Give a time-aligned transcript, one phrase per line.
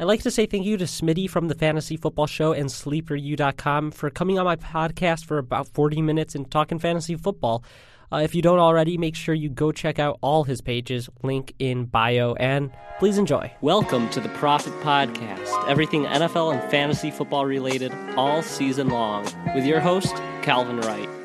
[0.00, 3.90] I'd like to say thank you to Smitty from the Fantasy Football Show and SleeperU.com
[3.90, 7.62] for coming on my podcast for about 40 minutes and talking fantasy football.
[8.10, 11.52] Uh, if you don't already, make sure you go check out all his pages, link
[11.58, 13.52] in bio, and please enjoy.
[13.60, 19.66] Welcome to the Profit Podcast, everything NFL and fantasy football related all season long, with
[19.66, 21.19] your host, Calvin Wright.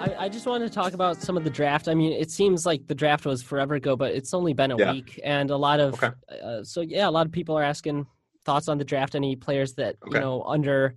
[0.00, 1.86] I, I just wanted to talk about some of the draft.
[1.88, 4.78] I mean, it seems like the draft was forever ago, but it's only been a
[4.78, 4.92] Yeah.
[4.92, 6.10] week, and a lot of Okay.
[6.42, 8.06] uh, so yeah, a lot of people are asking
[8.44, 9.14] thoughts on the draft.
[9.14, 10.94] Any players that you know under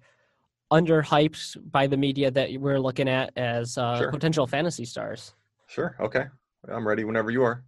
[0.71, 4.11] under hyped by the media that we're looking at as uh, Sure.
[4.11, 5.33] potential fantasy stars.
[5.67, 5.95] Sure.
[5.99, 6.25] Okay.
[6.69, 7.63] I'm ready whenever you are.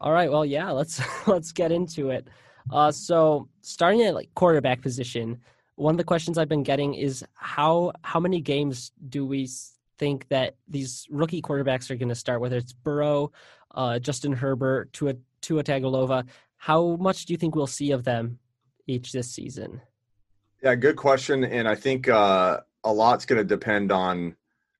[0.00, 2.28] All right, well, yeah, let's let's get into it.
[2.70, 5.40] Uh, so starting at like quarterback position,
[5.76, 9.48] one of the questions I've been getting is how how many games do we
[9.98, 12.40] think that these rookie quarterbacks are going to start?
[12.40, 13.32] Whether it's Burrow,
[13.74, 18.38] uh, Justin Herbert, Tua Tua Tagovailoa, how much do you think we'll see of them
[18.86, 19.80] each this season?
[20.62, 21.44] Yeah, good question.
[21.44, 24.36] And I think uh, a lot's going to depend on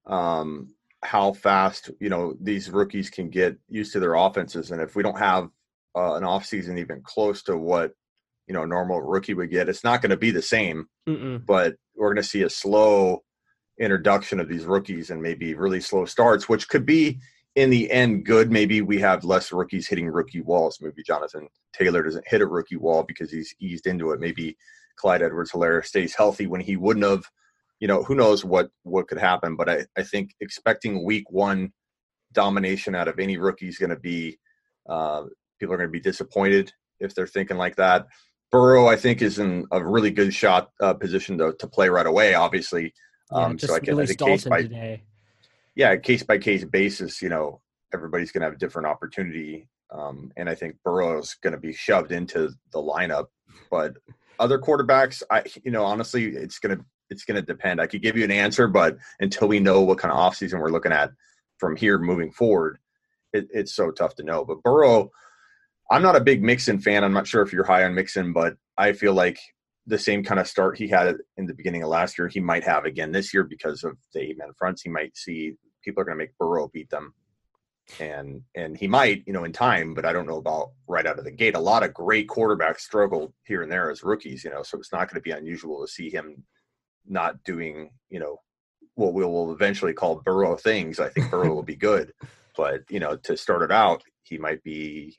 [0.06, 4.97] um, how fast you know these rookies can get used to their offenses, and if
[4.97, 5.48] we don't have
[5.94, 7.92] uh, an offseason even close to what
[8.47, 10.89] you know a normal rookie would get, it's not going to be the same.
[11.09, 11.44] Mm-mm.
[11.44, 13.22] But we're going to see a slow
[13.78, 17.19] introduction of these rookies and maybe really slow starts, which could be
[17.55, 18.50] in the end good.
[18.50, 20.78] Maybe we have less rookies hitting rookie walls.
[20.80, 24.20] Maybe Jonathan Taylor doesn't hit a rookie wall because he's eased into it.
[24.20, 24.56] Maybe
[24.97, 27.24] Clyde Edwards Helaire stays healthy when he wouldn't have.
[27.80, 29.56] You know, who knows what what could happen?
[29.56, 31.72] But I, I think expecting week one
[32.32, 34.38] domination out of any rookie is going to be
[34.88, 35.25] uh,
[35.59, 38.06] people are going to be disappointed if they're thinking like that.
[38.50, 42.06] Burrow, I think, is in a really good shot uh, position to, to play right
[42.06, 42.34] away.
[42.34, 42.94] Obviously,
[43.31, 45.03] um, just so I can I case by today.
[45.75, 47.60] yeah, case by case basis, you know,
[47.92, 49.69] everybody's going to have a different opportunity.
[49.91, 53.26] Um, and I think Burrow's going to be shoved into the lineup.
[53.70, 53.94] But
[54.38, 57.81] other quarterbacks, I, you know, honestly, it's going to, it's going to depend.
[57.81, 60.70] I could give you an answer, but until we know what kind of offseason we're
[60.70, 61.10] looking at
[61.59, 62.78] from here moving forward,
[63.32, 64.44] it, it's so tough to know.
[64.44, 65.10] But Burrow,
[65.91, 67.04] I'm not a big Mixon fan.
[67.04, 69.38] I'm not sure if you're high on Mixon, but I feel like
[69.86, 72.64] the same kind of start he had in the beginning of last year, he might
[72.64, 74.82] have again this year because of the eight man fronts.
[74.82, 75.54] He might see
[75.84, 77.14] people are going to make Burrow beat them,
[78.00, 79.94] and and he might, you know, in time.
[79.94, 81.54] But I don't know about right out of the gate.
[81.54, 84.92] A lot of great quarterbacks struggle here and there as rookies, you know, so it's
[84.92, 86.44] not going to be unusual to see him
[87.08, 88.41] not doing, you know,
[88.97, 90.98] what we will eventually call Burrow things.
[90.98, 92.12] I think Burrow will be good,
[92.56, 95.16] but you know, to start it out, he might be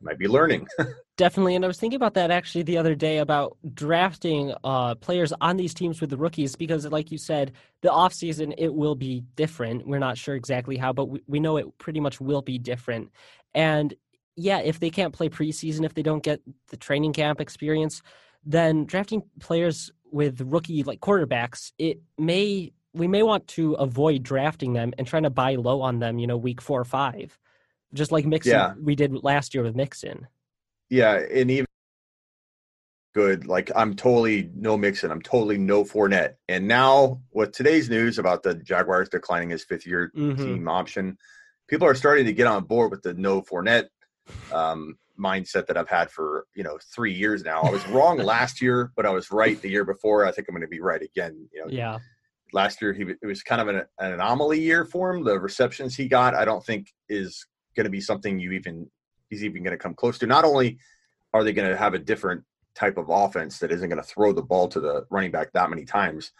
[0.00, 0.66] might be learning.
[1.16, 5.32] Definitely, and I was thinking about that actually the other day about drafting uh, players
[5.40, 9.24] on these teams with the rookies because, like you said, the offseason it will be
[9.34, 9.86] different.
[9.86, 13.10] We're not sure exactly how, but we, we know it pretty much will be different.
[13.54, 13.94] And
[14.36, 18.02] yeah, if they can't play preseason, if they don't get the training camp experience,
[18.44, 24.72] then drafting players with rookie like quarterbacks, it may we may want to avoid drafting
[24.72, 26.18] them and trying to buy low on them.
[26.18, 27.36] You know, week four or five,
[27.94, 28.74] just like Mixon Yeah.
[28.80, 30.26] we did last year with Mixon.
[30.90, 31.66] Yeah, and even
[33.14, 33.46] good.
[33.46, 35.10] Like I'm totally no Mixon.
[35.10, 36.34] I'm totally no Fournette.
[36.48, 40.36] And now with today's news about the Jaguars declining his fifth year Mhm.
[40.36, 41.18] team option,
[41.68, 43.88] people are starting to get on board with the no Fournette
[44.52, 47.62] um, mindset that I've had for you know three years now.
[47.62, 50.26] I was wrong last year, but I was right the year before.
[50.26, 51.48] I think I'm going to be right again.
[51.52, 51.98] You know, Yeah.
[52.52, 55.24] last year he it was kind of an, an anomaly year for him.
[55.24, 57.46] The receptions he got, I don't think is
[57.76, 58.90] going to be something you even
[59.30, 60.26] he's even going to come close to.
[60.26, 60.78] Not only
[61.34, 64.32] are they going to have a different type of offense that isn't going to throw
[64.32, 66.32] the ball to the running back that many times,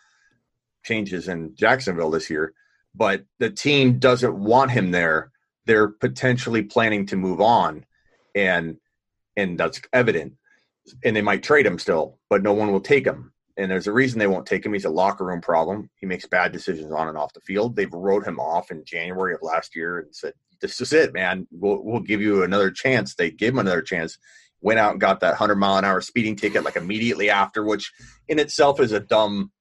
[0.85, 2.55] changes in Jacksonville this year,
[2.95, 5.31] but the team doesn't want him there.
[5.67, 7.85] They're potentially planning to move on,
[8.35, 8.77] and
[9.37, 10.35] and that's evident.
[11.05, 13.93] And they might trade him still, but no one will take him and there's a
[13.93, 14.73] reason they won't take him.
[14.73, 15.91] He's a locker room problem.
[15.97, 17.75] He makes bad decisions on and off the field.
[17.75, 21.47] They've wrote him off in January of last year and said, "This is it, man.
[21.51, 24.19] We'll we'll give you another chance." They gave him another chance.
[24.61, 27.93] Went out and got that hundred mile an hour speeding ticket like immediately after, which
[28.29, 29.53] in itself is a dumb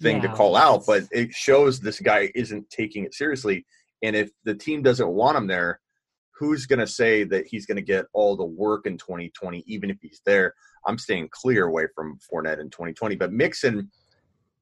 [0.00, 0.28] thing Yeah.
[0.28, 3.66] to call out, but it shows this guy isn't taking it seriously.
[4.02, 5.80] And if the team doesn't want him there,
[6.38, 9.90] who's going to say that he's going to get all the work in 2020, even
[9.90, 10.54] if he's there?
[10.86, 13.16] I'm staying clear away from Fournette in 2020.
[13.16, 13.90] But Mixon,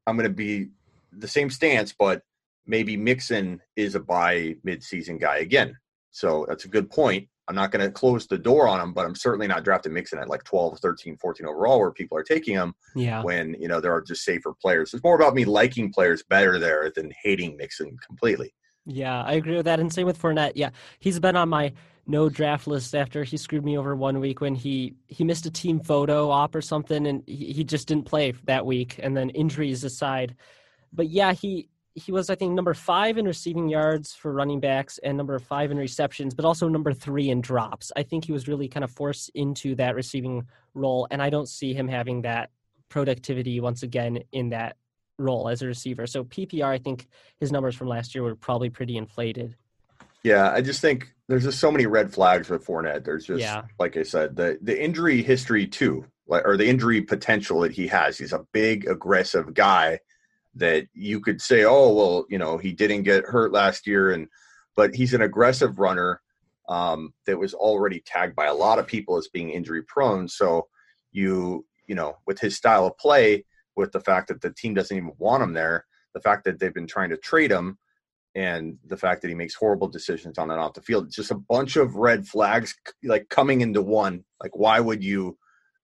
[0.07, 0.69] I'm going to be
[1.13, 2.23] the same stance, but
[2.67, 5.77] maybe Mixon is a buy midseason guy again.
[6.13, 7.29] So that's a good point.
[7.49, 10.21] I'm not going to close the door on him, but I'm certainly not drafting Mixon
[10.21, 13.23] at like 12, 13, 14 overall where people are taking him yeah.
[13.23, 14.95] when, you know, there are just safer players.
[14.95, 18.55] It's more about me liking players better there than hating Mixon completely.
[18.87, 19.81] Yeah, I agree with that.
[19.81, 20.53] And same with Fournette.
[20.55, 20.71] Yeah,
[21.01, 21.73] he's been on my
[22.07, 25.51] no draft list after he screwed me over one week when he he missed a
[25.51, 29.31] team photo op or something and he, he just didn't play that week and then
[29.31, 30.35] injuries aside
[30.93, 34.99] but yeah he he was i think number five in receiving yards for running backs
[35.03, 38.49] and number five in receptions but also number three in drops i think he was
[38.49, 42.51] really kind of forced into that receiving role and i don't see him having that
[42.89, 44.77] productivity once again in that
[45.19, 47.09] role as a receiver so ppr i think
[47.39, 49.57] his numbers from last year were probably pretty inflated
[50.25, 53.05] yeah, I just think there's just so many red flags with Fournette.
[53.05, 53.63] There's just, yeah.
[53.79, 57.89] like I said, the the injury history too, like or the injury potential that he
[57.89, 58.19] has.
[58.19, 59.99] He's a big, aggressive guy
[60.55, 64.29] that you could say, oh well, you know, he didn't get hurt last year, and
[64.77, 66.21] but he's an aggressive runner
[66.69, 70.29] um, that was already tagged by a lot of people as being injury prone.
[70.29, 70.69] So
[71.11, 73.45] you, you know, with his style of play,
[73.77, 76.75] with the fact that the team doesn't even want him there, the fact that they've
[76.75, 77.79] been trying to trade him
[78.35, 81.11] and the fact that he makes horrible decisions on and off the field.
[81.11, 82.75] Just a bunch of red flags
[83.05, 84.25] like coming into one.
[84.43, 85.39] Like why would you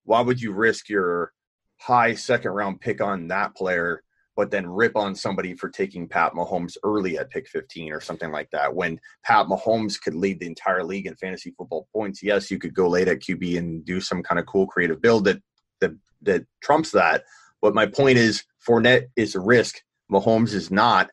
[0.04, 1.32] why would you risk your
[1.78, 4.02] high second round pick on that player
[4.38, 8.30] but then rip on somebody for taking Pat Mahomes early at pick 15 or something
[8.30, 12.22] like that when Pat Mahomes could lead the entire league in fantasy football points.
[12.22, 15.24] Yes, you could go late at QB and do some kind of cool creative build
[15.24, 15.42] that
[15.80, 15.90] that
[16.22, 17.24] that trumps that.
[17.60, 19.82] But my point is Fournette is a risk.
[20.10, 21.10] Mahomes is not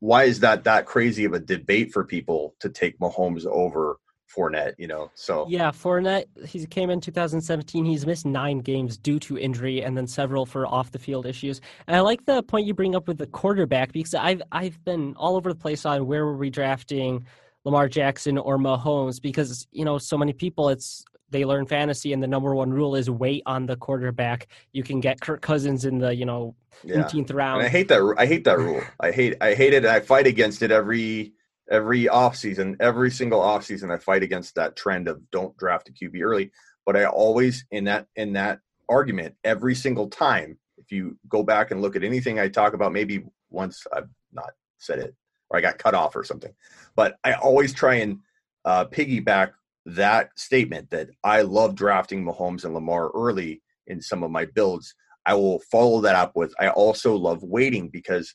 [0.00, 3.98] why is that that crazy of a debate for people to take Mahomes over
[4.34, 4.74] Fournette?
[4.78, 7.84] You know, so yeah, Fournette he came in 2017.
[7.84, 11.60] He's missed nine games due to injury, and then several for off the field issues.
[11.86, 15.14] And I like the point you bring up with the quarterback because I've I've been
[15.16, 17.26] all over the place on where were we drafting
[17.64, 22.22] Lamar Jackson or Mahomes because you know so many people it's they learn fantasy and
[22.22, 24.48] the number one rule is wait on the quarterback.
[24.72, 27.02] You can get Kirk Cousins in the, you know, yeah.
[27.02, 27.60] 18th round.
[27.60, 28.82] And I hate that I hate that rule.
[29.00, 31.32] I hate I hate it I fight against it every
[31.70, 35.88] every off season, every single off season I fight against that trend of don't draft
[35.88, 36.50] a QB early,
[36.84, 41.70] but I always in that in that argument every single time if you go back
[41.70, 45.14] and look at anything I talk about maybe once I've not said it
[45.50, 46.52] or I got cut off or something.
[46.94, 48.18] But I always try and
[48.64, 49.52] uh, piggyback
[49.86, 54.94] that statement that I love drafting Mahomes and Lamar early in some of my builds,
[55.24, 58.34] I will follow that up with I also love waiting because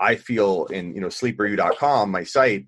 [0.00, 2.66] I feel in you know sleeperu.com, my site,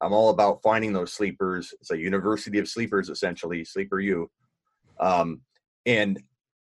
[0.00, 1.74] I'm all about finding those sleepers.
[1.80, 4.30] It's a university of sleepers essentially, sleeper you.
[5.00, 5.40] Um,
[5.86, 6.22] and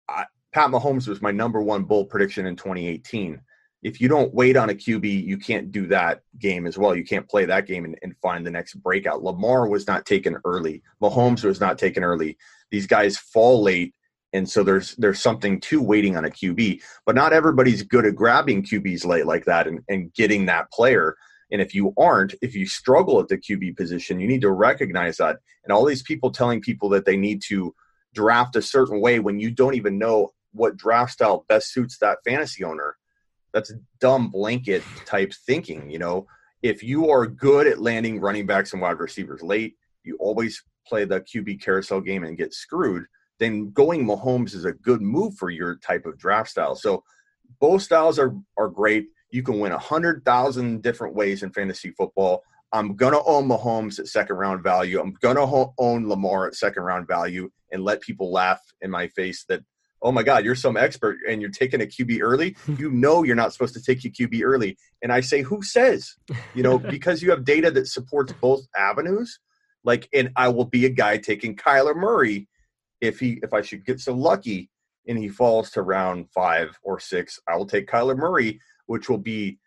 [0.10, 3.42] I, Pat Mahomes was my number one bull prediction in 2018
[3.84, 6.96] if you don't wait on a QB, you can't do that game as well.
[6.96, 9.24] You can't play that game and, and, find the next breakout.
[9.24, 10.84] Lamar was not taken early.
[11.02, 12.38] Mahomes was not taken early.
[12.70, 13.96] These guys fall late,
[14.34, 16.82] and so there's there's something to waiting on a QB.
[17.06, 21.16] But not everybody's good at grabbing QBs late like that and, and getting that player.
[21.52, 25.18] And if you aren't, if you struggle at the QB position, you need to recognize
[25.18, 25.38] that.
[25.64, 27.76] And all these people telling people that they need to
[28.14, 32.20] draft a certain way when you don't even know what draft style best suits that
[32.26, 32.98] fantasy owner
[33.54, 35.90] that's dumb blanket type thinking.
[35.90, 36.28] You know,
[36.62, 41.06] if you are good at landing running backs and wide receivers late, you always play
[41.06, 43.06] the QB carousel game and get screwed.
[43.42, 46.76] Then going Mahomes is a good move for your type of draft style.
[46.76, 47.04] So
[47.60, 49.08] both styles are are great.
[49.32, 52.44] You can win a hundred thousand different ways in fantasy football.
[52.72, 55.02] I'm gonna own Mahomes at second round value.
[55.02, 59.08] I'm gonna ho- own Lamar at second round value, and let people laugh in my
[59.08, 59.64] face that
[60.04, 62.56] oh my God, you're some expert and you're taking a QB early.
[62.78, 64.78] You know you're not supposed to take your QB early.
[65.02, 66.16] And I say, who says?
[66.54, 69.40] You know, because you have data that supports both avenues.
[69.84, 72.48] Like, and I will be a guy taking Kyler Murray
[73.02, 74.70] if he if I should get so lucky
[75.08, 79.18] and he falls to round five or six, I will take Kyler Murray, which will
[79.18, 79.58] be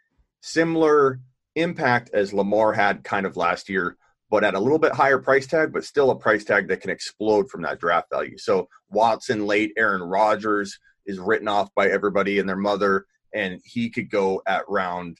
[0.40, 1.20] similar
[1.56, 3.96] impact as Lamar had kind of last year,
[4.30, 6.90] but at a little bit higher price tag, but still a price tag that can
[6.90, 8.38] explode from that draft value.
[8.38, 13.90] So Watson late, Aaron Rodgers is written off by everybody and their mother, and he
[13.90, 15.18] could go at round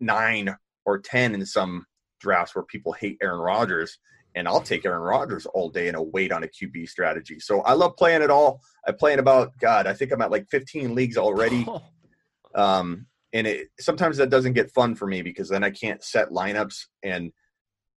[0.00, 1.84] nine or 10 in some
[2.20, 3.98] drafts where people hate Aaron Rodgers.
[4.38, 7.40] And I'll take Aaron Rodgers all day in a wait on a QB strategy.
[7.40, 8.60] So I love playing it all.
[8.86, 11.66] I play in about, God, I think I'm at like 15 leagues already.
[12.54, 16.30] Um, and it sometimes that doesn't get fun for me because then I can't set
[16.30, 17.30] lineups and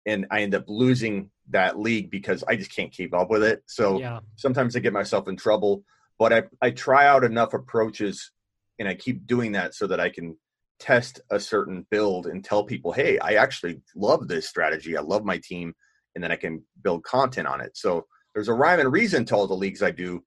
[0.04, 3.62] and I end up losing that league because I just can't keep up with it.
[3.66, 4.20] So Yeah.
[4.36, 5.84] sometimes I get myself in trouble,
[6.18, 8.30] but I, I try out enough approaches
[8.78, 10.36] and I keep doing that so that I can
[10.78, 14.96] test a certain build and tell people, hey, I actually love this strategy.
[14.98, 15.74] I love my team.
[16.14, 17.76] And then I can build content on it.
[17.76, 20.22] So there's a rhyme and reason to all the leagues I do.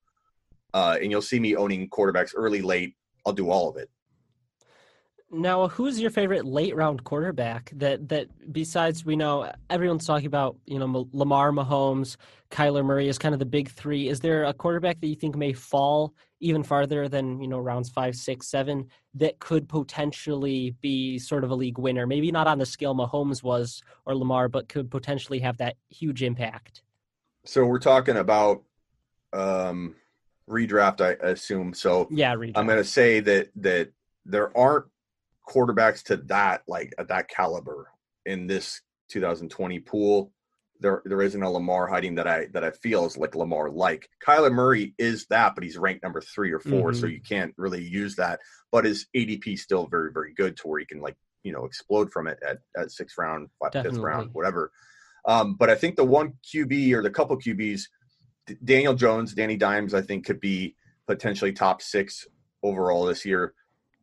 [0.74, 2.96] Uh, and you'll see me owning quarterbacks early, late.
[3.26, 3.90] I'll do all of it.
[5.32, 10.56] Now, who's your favorite late round quarterback that that besides we know everyone's talking about,
[10.66, 12.16] you know, Lamar Mahomes,
[12.52, 14.08] Kyler Murray is kind of the big 3.
[14.08, 16.14] Is there a quarterback that you think may fall
[16.46, 21.50] even farther than, you know, rounds five, six, seven that could potentially be sort of
[21.50, 22.06] a league winner?
[22.06, 26.22] Maybe not on the scale Mahomes was or Lamar, but could potentially have that huge
[26.22, 26.84] impact.
[27.46, 28.64] So we're talking about
[29.34, 29.96] um,
[30.50, 31.74] redraft, I assume.
[31.74, 32.58] So Yeah, read.
[32.58, 33.92] I'm going to say that that
[34.26, 34.86] there aren't
[35.48, 37.92] quarterbacks to that like at that caliber
[38.26, 40.32] in this 2020 pool.
[40.82, 44.10] There there isn't a Lamar hiding that I that I feel is like Lamar like.
[44.26, 47.84] Kyler Murray is that, but he's ranked number three or 4 so you can't really
[47.84, 48.40] use that.
[48.72, 51.66] But his ADP is still very very good to where he can like you know
[51.66, 53.50] explode from it at at sixth round,
[53.84, 54.72] fifth round, whatever.
[55.26, 57.84] Um, but I think the one QB or the couple QBs,
[58.46, 60.76] D- Daniel Jones, Danny Dimes, I think could be
[61.08, 62.28] potentially top six
[62.64, 63.54] overall this year.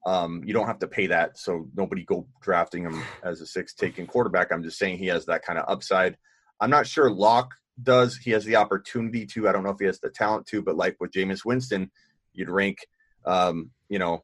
[0.04, 3.72] Um, you don't have to pay that, so nobody go drafting him as a six
[3.72, 4.50] taking quarterback.
[4.50, 6.16] I'm just saying he has that kind of upside.
[6.62, 8.16] I'm not sure Lock does.
[8.16, 9.48] He has the opportunity to.
[9.48, 11.90] I don't know if he has the talent to, but like with Jameis Winston,
[12.32, 12.78] you'd rank,
[13.26, 14.22] um, you know,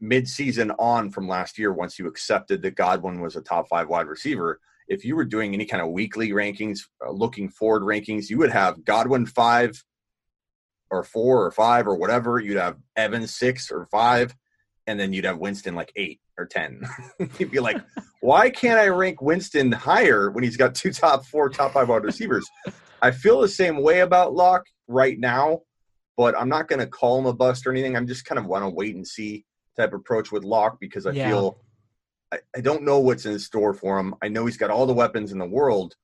[0.00, 4.06] mid-season on from last year once you accepted that Godwin was a top five wide
[4.06, 4.60] receiver.
[4.88, 8.52] If you were doing any kind of weekly rankings, uh, looking forward rankings, you would
[8.52, 9.84] have Godwin five
[10.90, 12.40] or four or five or whatever.
[12.40, 14.34] You'd have Evans six or five,
[14.86, 16.82] and then you'd have Winston like eight or ten.
[17.38, 17.80] You'd be like,
[18.20, 22.04] why can't I rank Winston higher when he's got two top four, top five wide
[22.04, 22.44] receivers?
[23.02, 25.60] I feel the same way about Lock right now,
[26.16, 27.96] but I'm not going to call him a bust or anything.
[27.96, 29.44] I'm just kind of want to wait and see
[29.76, 31.28] type approach with Lock because I Yeah.
[31.28, 31.58] feel
[32.32, 34.14] I, I don't know what's in store for him.
[34.22, 35.94] I know he's got all the weapons in the world,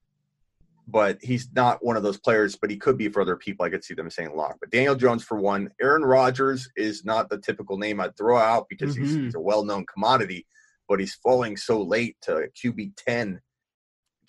[0.88, 2.56] but he's not one of those players.
[2.56, 3.64] But he could be for other people.
[3.64, 4.56] I could see them saying Lock.
[4.60, 5.70] But Daniel Jones for one.
[5.80, 9.24] Aaron Rodgers is not the typical name I'd throw out because he's, Mhm.
[9.24, 10.46] he's a well-known commodity,
[10.88, 13.40] but he's falling so late to QB ten,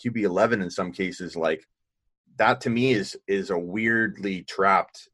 [0.04, 1.36] QB eleven in some cases.
[1.36, 1.64] Like
[2.38, 5.08] that to me is is a weirdly trapped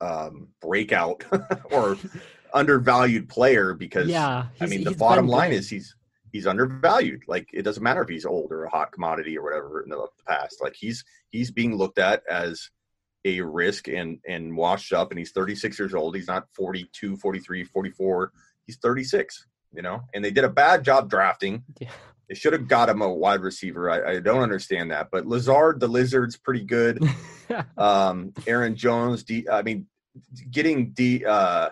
[0.00, 1.24] um, breakout
[1.70, 1.96] or
[2.54, 5.56] undervalued player because yeah, I mean, the bottom line good.
[5.58, 5.94] is he's
[6.32, 7.22] he's undervalued.
[7.28, 10.06] Like it doesn't matter if he's old or a hot commodity or whatever in the
[10.26, 10.56] past.
[10.60, 12.70] Like he's he's being looked at as
[13.24, 16.16] a risk and and washed up and he's 36 years old.
[16.16, 18.32] He's not 42, 43, 44.
[18.66, 20.00] He's 36, you know.
[20.14, 21.64] And they did a bad job drafting.
[21.80, 21.90] Yeah.
[22.28, 23.90] They should have got him a wide receiver.
[23.90, 25.08] I, I don't understand that.
[25.12, 27.02] But Lazard, the lizard's pretty good.
[27.76, 29.86] um, Aaron Jones, D, I mean,
[30.50, 31.70] getting D, uh,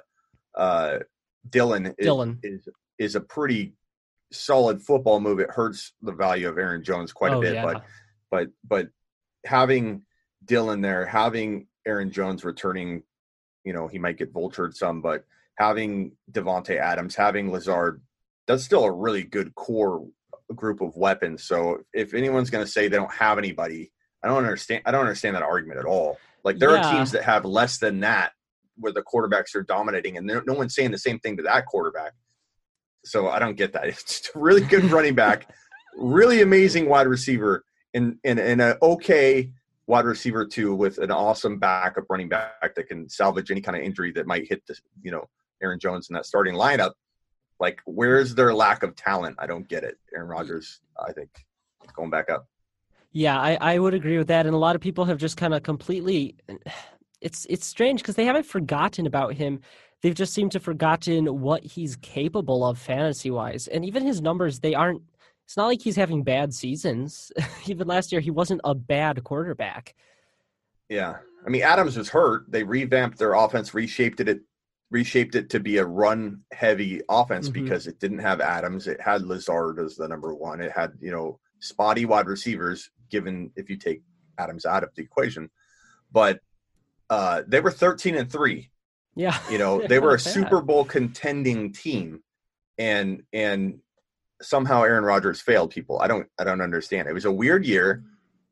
[0.54, 0.98] uh,
[1.48, 2.38] Dillon, is, Dillon.
[2.42, 3.72] is is a pretty
[4.32, 5.40] solid football move.
[5.40, 7.64] It hurts the value of Aaron Jones quite oh, a bit, yeah.
[7.64, 7.84] but
[8.30, 8.88] but but
[9.44, 10.02] having
[10.44, 13.02] Dillon there, having Aaron Jones returning,
[13.64, 15.24] you know, he might get vultured some, but
[15.56, 18.00] having Davante Adams, having Lazard,
[18.46, 20.06] that's still a really good core
[20.54, 21.44] group of weapons.
[21.44, 24.82] So if anyone's going to say they don't have anybody, I don't understand.
[24.86, 26.18] I don't understand that argument at all.
[26.44, 26.86] Like there Yeah.
[26.88, 28.32] are teams that have less than that
[28.76, 31.66] where the quarterbacks are dominating, and no no one's saying the same thing to that
[31.66, 32.12] quarterback.
[33.04, 33.84] So I don't get that.
[33.88, 35.48] It's just a really good running back,
[35.96, 37.64] really amazing wide receiver,
[37.94, 39.50] and and and an okay
[39.86, 43.82] wide receiver too, with an awesome backup running back that can salvage any kind of
[43.82, 45.24] injury that might hit the you know
[45.62, 46.92] Aaron Jones in that starting lineup.
[47.58, 49.36] Like, where's their lack of talent?
[49.38, 49.98] I don't get it.
[50.14, 51.28] Aaron Rodgers, I think,
[51.94, 52.46] going back up.
[53.12, 55.54] Yeah, I, I would agree with that, and a lot of people have just kind
[55.54, 56.36] of completely.
[57.22, 59.60] It's it's strange because they haven't forgotten about him.
[60.02, 64.60] They've just seemed to forgotten what he's capable of fantasy wise, and even his numbers
[64.60, 65.02] they aren't.
[65.44, 67.32] It's not like he's having bad seasons.
[67.66, 69.94] even last year, he wasn't a bad quarterback.
[70.88, 71.16] Yeah,
[71.46, 72.50] I mean Adams was hurt.
[72.50, 74.40] They revamped their offense, reshaped it,
[74.90, 77.52] reshaped it to be a run-heavy offense Mhm.
[77.54, 78.86] because it didn't have Adams.
[78.86, 80.60] It had Lazard as the number one.
[80.60, 82.90] It had you know spotty wide receivers.
[83.10, 84.02] Given if you take
[84.38, 85.50] Adams out of the equation,
[86.12, 86.40] but
[87.10, 88.70] uh, they were thirteen and three.
[89.16, 90.20] Yeah, You know They're were a.
[90.20, 92.22] Super Bowl contending team,
[92.78, 93.80] and and
[94.42, 96.00] somehow Aaron Rodgers failed people.
[96.00, 97.08] I don't I don't understand.
[97.08, 98.04] It was a weird year,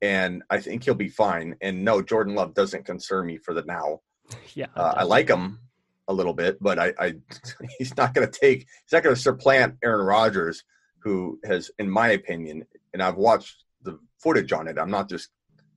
[0.03, 1.57] and I think he'll be fine.
[1.61, 4.01] And no, Jordan Love doesn't concern me for the now.
[4.55, 4.67] yeah.
[4.77, 5.61] Uh, I like him
[6.09, 7.15] a little bit, but I, I
[7.79, 10.65] he's not going to take he's not going to supplant Aaron Rodgers,
[11.01, 14.79] who has, in my opinion, and I've watched the footage on it.
[14.79, 15.29] I'm not just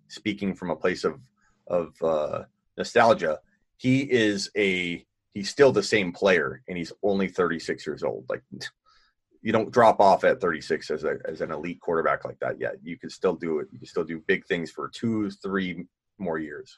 [0.07, 1.19] speaking from a place of
[1.67, 2.43] of uh,
[2.77, 3.39] nostalgia,
[3.81, 8.25] he is a he's still the same player, and he's only 36 years old.
[8.29, 8.43] Like
[9.41, 12.75] you don't drop off at 36 as a as an elite quarterback like that yet.
[12.83, 13.69] You can still do it.
[13.71, 15.87] You can still do big things for two, three
[16.19, 16.77] more years.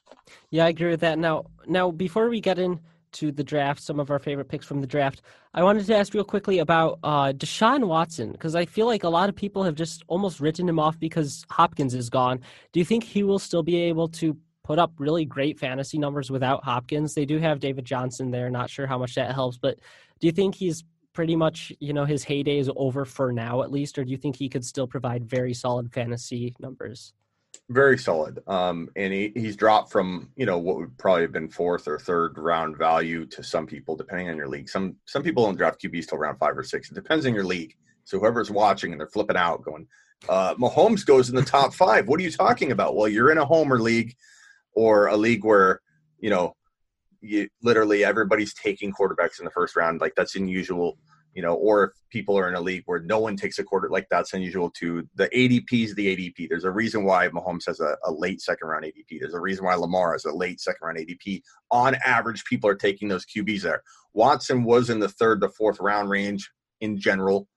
[0.49, 1.19] Yeah, I agree with that.
[1.19, 4.87] Now, now before we get into the draft, some of our favorite picks from the
[4.87, 9.03] draft, I wanted to ask real quickly about uh, Deshaun Watson because I feel like
[9.03, 12.39] a lot of people have just almost written him off because Hopkins is gone.
[12.71, 16.31] Do you think he will still be able to put up really great fantasy numbers
[16.31, 17.13] without Hopkins?
[17.13, 18.49] They do have David Johnson there.
[18.49, 19.79] Not sure how much that helps, but
[20.19, 23.71] do you think he's pretty much you know his heyday is over for now at
[23.71, 27.13] least, or do you think he could still provide very solid fantasy numbers?
[27.69, 28.39] Very solid.
[28.47, 31.99] Um, and he, he's dropped from you know what would probably have been fourth or
[31.99, 34.69] third round value to some people, depending on your league.
[34.69, 36.89] Some some people don't draft QBs till round five or six.
[36.89, 37.75] It depends on your league.
[38.05, 39.87] So whoever's watching and they're flipping out, going,
[40.27, 42.07] uh, Mahomes goes in the top five.
[42.07, 42.95] What are you talking about?
[42.95, 44.15] Well, you're in a homer league
[44.75, 45.81] or a league where
[46.19, 46.55] you know
[47.21, 50.01] you literally everybody's taking quarterbacks in the first round.
[50.01, 50.97] Like that's unusual
[51.33, 53.89] you know, or if people are in a league where no one takes a quarter,
[53.89, 55.07] like that's unusual too.
[55.15, 56.47] The ADP is the ADP.
[56.47, 59.19] There's a reason why Mahomes has a, a, late second round ADP.
[59.19, 61.41] There's a reason why Lamar has a late second round ADP.
[61.71, 63.81] On average, people are taking those QBs there.
[64.13, 66.51] Watson was in the third to fourth round range
[66.81, 67.47] in general.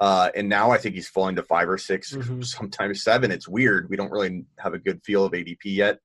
[0.00, 2.42] Uh, and now I think he's falling to five or 6 mm-hmm.
[2.42, 3.30] sometimes seven.
[3.30, 3.88] It's weird.
[3.88, 6.00] We don't really have a good feel of ADP yet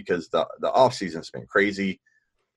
[0.00, 2.00] because the the offseason's been crazy.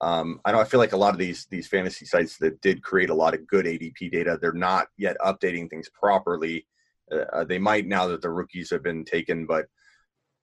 [0.00, 2.82] Um, I know I feel like a lot of these these fantasy sites that did
[2.82, 6.66] create a lot of good ADP data, they're not yet updating things properly.
[7.10, 9.66] Uh, uh, they might now that the rookies have been taken, but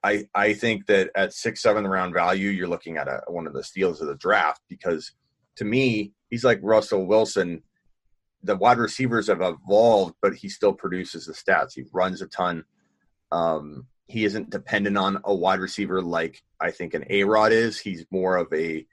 [0.03, 3.53] I I think that at six seven round value, you're looking at a, one of
[3.53, 5.12] the steals of the draft because
[5.58, 7.63] to me he's like Russell Wilson.
[8.43, 11.74] The wide receivers have evolved, but he still produces the stats.
[11.75, 12.63] He runs a ton.
[13.31, 17.80] Um, he isn't dependent on a wide receiver like I think an A Rod is.
[17.80, 18.86] He's more of a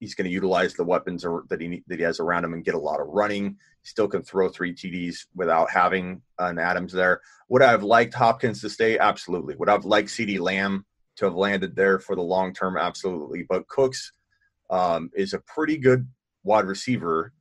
[0.00, 2.74] he's going to utilize the weapons that he that he has around him and get
[2.74, 3.56] a lot of running.
[3.82, 7.20] Still can throw three TDs without having an Adams there.
[7.48, 8.98] Would I have liked Hopkins to stay?
[8.98, 9.54] Absolutely.
[9.56, 12.76] Would I have liked CeeDee Lamb to have landed there for the long term?
[12.76, 13.44] Absolutely.
[13.48, 14.12] But Cooks
[14.70, 16.08] um, is a pretty good
[16.44, 17.32] wide receiver,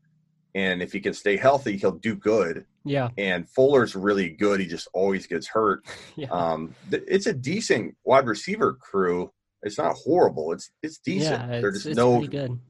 [0.54, 2.66] and if he can stay healthy, he'll do good.
[2.84, 3.10] Yeah.
[3.18, 4.60] And Fuller's really good.
[4.60, 5.86] He just always gets hurt.
[6.16, 6.30] yeah.
[6.30, 9.32] Um, it's a decent wide receiver crew
[9.64, 10.52] it's not horrible.
[10.54, 11.50] It's it's decent.
[11.50, 12.22] Yeah, it's, There's no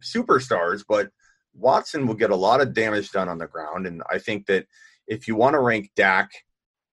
[0.02, 1.10] superstars, but
[1.54, 3.88] Watson will get a lot of damage done on the ground.
[3.88, 4.66] And I think that
[5.08, 6.32] if you want to rank Dak,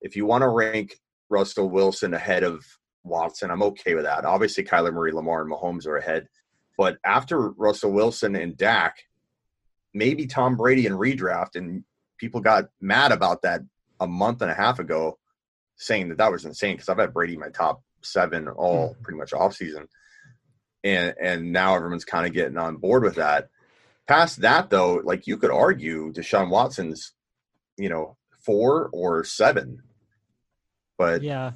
[0.01, 0.95] if you want to rank
[1.29, 2.65] Russell Wilson ahead of
[3.05, 4.25] Watson, I'm okay with that.
[4.25, 6.29] Obviously, Kyler Murray, Lamar, and Mahomes are ahead.
[6.77, 8.97] But after Russell Wilson and Dak,
[9.95, 11.83] maybe Tom Brady and redraft, and
[12.19, 13.63] people got mad about that
[14.01, 15.19] a month and a half ago,
[15.77, 19.03] saying that that was insane because I've had Brady in my top seven all mm-hmm.
[19.03, 19.89] pretty much off season.
[20.85, 23.49] And and now everyone's kind of getting on board with that.
[24.07, 27.13] Past that though, like you could argue Deshaun Watson's,
[27.77, 29.83] you know, four or seven.
[30.97, 31.53] But yeah.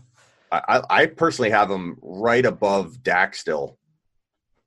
[0.50, 3.78] I, I personally have him right above Dak still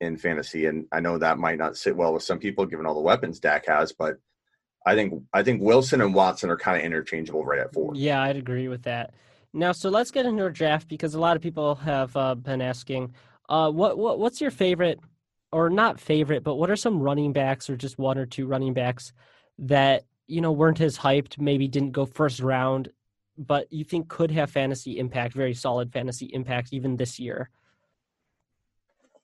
[0.02, 2.96] in fantasy, and I know that might not sit well with some people given all
[2.96, 4.16] the weapons Dak has, but
[4.86, 7.94] I think I think Wilson and Watson are kind of interchangeable right at four.
[7.96, 9.14] Yeah, I'd agree with that.
[9.54, 12.62] Now, so let's get into our draft because a lot of people have uh, been
[12.62, 13.16] asking,
[13.50, 15.00] uh, what what what's your favorite,
[15.52, 18.74] or not favorite, but what are some running backs or just one or two running
[18.74, 19.12] backs
[19.58, 22.90] that you know weren't as hyped, maybe didn't go first round,
[23.38, 27.50] but you think could have fantasy impact, very solid fantasy impact even this year?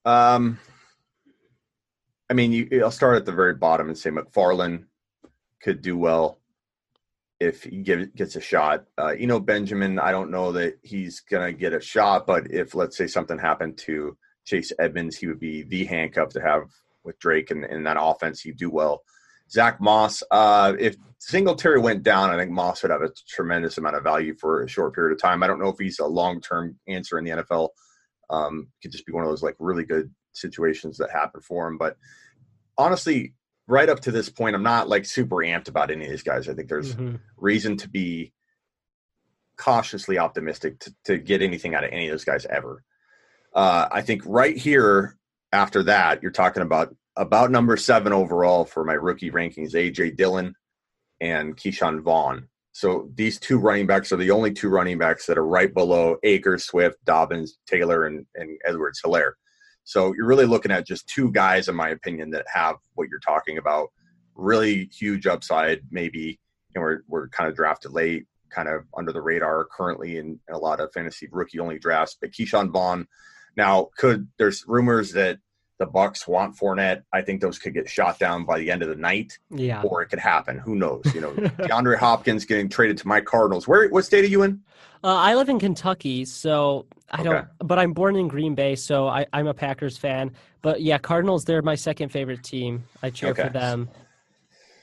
[0.06, 0.58] Um,
[2.32, 4.86] I mean, you, I'll start at the very bottom and say McFarland
[5.62, 6.40] could do well
[7.40, 8.86] if he give, gets a shot.
[9.00, 12.52] Uh, you know, Benjamin, I don't know that he's going to get a shot, but
[12.52, 16.64] if, let's say, something happened to Chase Edmonds, he would be the handcuff to have
[17.04, 18.42] with Drake and in that offense.
[18.42, 19.02] He'd do well.
[19.50, 23.96] Zach Moss, uh, if Singletary went down, I think Moss would have a tremendous amount
[23.96, 25.44] of value for a short period of time.
[25.44, 27.70] I don't know if he's a long term answer in the NFL.
[28.30, 31.78] Um, could just be one of those like really good situations that happen for him.
[31.78, 31.98] But
[32.78, 33.34] honestly,
[33.72, 36.50] right up to this point, I'm not like super amped about any of these guys.
[36.50, 37.16] I think there's mm-hmm.
[37.38, 38.34] reason to be
[39.58, 42.84] cautiously optimistic to, to, get anything out of any of those guys ever.
[43.54, 45.18] Uh, I think right here
[45.52, 50.56] after that, you're talking about about number seven overall for my rookie rankings, AJ Dillon
[51.20, 52.48] and Ke'Shawn Vaughn.
[52.74, 56.16] So these two running backs are the only two running backs that are right below
[56.24, 59.34] Akers, Swift, Dobbins, Taylor, and, and Edwards Helaire.
[59.84, 63.20] So you're really looking at just two guys, in my opinion, that have what you're
[63.20, 63.90] talking about.
[64.36, 65.82] Really huge upside.
[65.92, 66.40] Maybe
[66.76, 70.58] know, we're we're kind of drafted late, kind of under the radar currently in, a
[70.58, 72.18] lot of fantasy rookie only drafts.
[72.20, 73.08] But Ke'Shawn Vaughn,
[73.58, 75.40] Now, could there's rumors that
[75.82, 77.04] the Bucs want Fournette?
[77.12, 79.38] I think those could get shot down by the end of the night.
[79.50, 79.82] Yeah.
[79.82, 80.58] Or it could happen.
[80.60, 81.04] Who knows?
[81.14, 83.68] You know, DeAndre Hopkins getting traded to my Cardinals.
[83.68, 83.90] Where?
[83.90, 84.62] What state are you in?
[85.04, 87.48] Uh, I live in Kentucky, so I don't.
[87.58, 90.32] But I'm born in Green Bay, so I, am a Packers fan.
[90.62, 91.44] But yeah, Cardinals.
[91.44, 92.84] They're my second favorite team.
[93.02, 93.44] I cheer okay.
[93.44, 93.90] for them.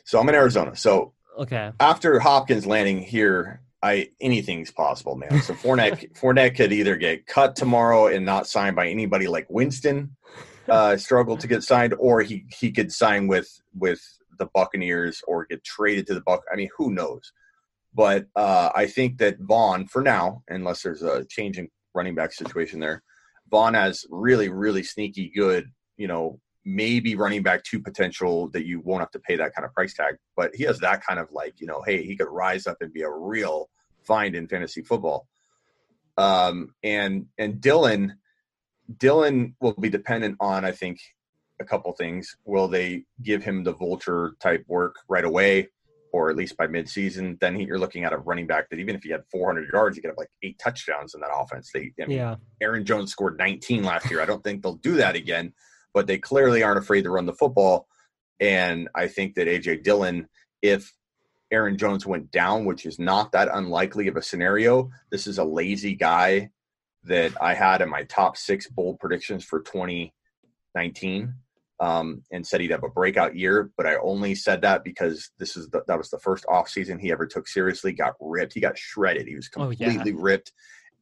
[0.04, 0.74] So I'm in Arizona.
[0.74, 1.70] So okay.
[1.78, 5.40] After Hopkins landing here, I anything's possible, man.
[5.42, 10.16] So Fournette Fournette could either get cut tomorrow and not signed by anybody like Winston,
[10.70, 14.00] uh, struggled to get signed, or he he could sign with with
[14.38, 16.42] the Buccaneers or get traded to the Buck.
[16.52, 17.32] I mean, who knows?
[17.94, 22.32] But uh, I think that Vaughn, for now, unless there's a change in running back
[22.32, 23.02] situation there,
[23.50, 28.80] Vaughn has really, really sneaky good, you know, maybe running back two potential that you
[28.80, 30.16] won't have to pay that kind of price tag.
[30.36, 32.92] But he has that kind of like, you know, hey, he could rise up and
[32.92, 33.68] be a real
[34.04, 35.26] find in fantasy football.
[36.16, 38.18] Um, and and Dillon,
[38.96, 41.00] Dillon will be dependent on, I think,
[41.60, 42.36] a couple things.
[42.44, 45.68] Will they give him the vulture type work right away?
[46.12, 48.94] or at least by midseason, then he, you're looking at a running back that even
[48.94, 51.70] if he had 400 yards, he could have like eight touchdowns in that offense.
[51.72, 52.36] They, I mean, yeah.
[52.60, 54.20] Aaron Jones scored 19 last year.
[54.20, 55.52] I don't think they'll do that again,
[55.92, 57.86] but they clearly aren't afraid to run the football.
[58.40, 60.28] And I think that AJ Dillon,
[60.62, 60.92] if
[61.50, 65.44] Aaron Jones went down, which is not that unlikely of a scenario, this is a
[65.44, 66.50] lazy guy
[67.08, 71.34] that I had in my top six bold predictions for 2019
[71.80, 73.70] um, and said he'd have a breakout year.
[73.76, 76.98] But I only said that because this is the, that was the first off season
[76.98, 77.92] he ever took seriously.
[77.92, 78.54] Got ripped.
[78.54, 79.26] He got shredded.
[79.26, 80.12] He was completely oh, yeah.
[80.16, 80.52] ripped.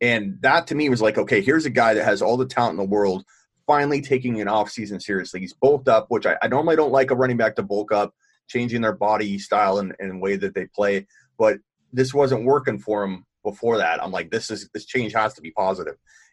[0.01, 2.73] And that to me was like, okay, here's a guy that has all the talent
[2.73, 3.25] in the world,
[3.67, 5.41] finally taking an off season seriously.
[5.41, 8.15] He's bulked up, which I, I normally don't like a running back to bulk up,
[8.49, 11.07] changing their body style and, and way that they play.
[11.39, 11.59] But
[11.93, 14.03] this wasn't working for him before that.
[14.03, 15.55] I'm like, this is this change has to be.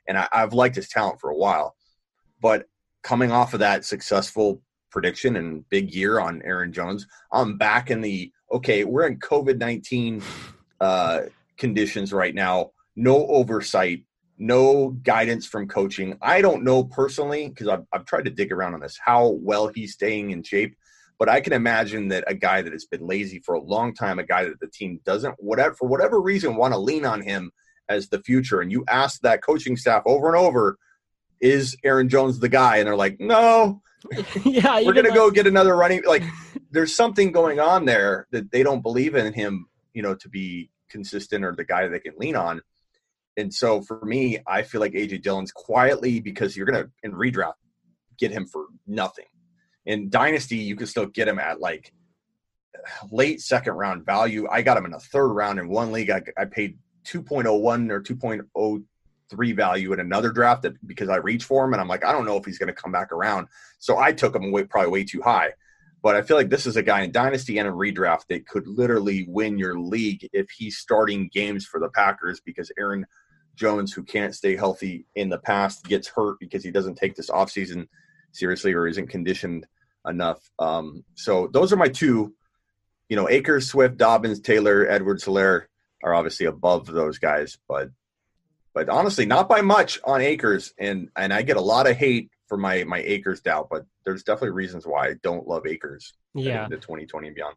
[0.08, 1.76] And I, I've liked his talent for a while.
[2.42, 2.66] But
[3.04, 8.02] coming off of that successful prediction and big year on Aaron Jones, I'm back in
[8.02, 10.22] the okay, we're in COVID 19
[10.82, 11.22] uh,
[11.58, 14.04] conditions right now, no oversight,
[14.38, 16.18] no guidance from coaching.
[16.22, 19.68] I don't know personally, because I've, I've tried to dig around on this, how well
[19.68, 20.76] he's staying in shape.
[21.20, 24.20] But I can imagine that a guy that has been lazy for a long time,
[24.20, 27.52] a guy that the team doesn't, whatever for whatever reason, want to lean on him
[27.90, 28.62] as the future.
[28.62, 30.78] And you ask that coaching staff over and over,
[31.40, 32.78] is Aaron Jones the guy?
[32.78, 33.82] And they're like, no,
[34.44, 36.02] yeah, we're gonna go get another running.
[36.06, 36.24] Like,
[36.72, 40.70] there's something going on there that they don't believe in him, you know, to be
[40.90, 42.62] consistent or the guy they can lean on.
[43.38, 47.54] And so for me, I feel like AJ Dillon's quietly because you're gonna in redraft
[48.18, 49.26] get him for nothing.
[49.86, 51.94] In Dynasty, you can still get him at like
[53.12, 54.48] late second round value.
[54.50, 56.10] I got him in a third round in one league.
[56.10, 61.66] I, I paid 2.01 or 2.03 value in another draft that because I reached for
[61.66, 63.48] him and I'm like, I don't know if he's going to come back around.
[63.80, 65.52] So I took him way, probably way too high.
[66.02, 68.68] But I feel like this is a guy in dynasty and a redraft that could
[68.68, 73.06] literally win your league if he's starting games for the Packers because Aaron
[73.56, 77.30] Jones, who can't stay healthy in the past, gets hurt because he doesn't take this
[77.30, 77.88] offseason
[78.34, 79.66] seriously or isn't conditioned
[80.06, 80.40] enough.
[80.60, 82.34] Um, so those are my two.
[83.10, 85.66] You know, Akers, Swift, Dobbins, Taylor, Edwards, Helaire
[86.04, 87.90] are obviously above those guys, but
[88.74, 92.32] but honestly, not by much on Akers, and and I get a lot of hate
[92.48, 96.14] for my my Akers doubt, but there's definitely reasons why I don't love Akers.
[96.34, 97.56] Yeah, the 2020 and beyond.